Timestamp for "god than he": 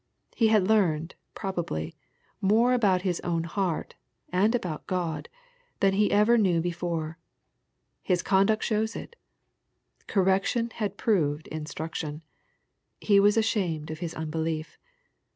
4.87-6.11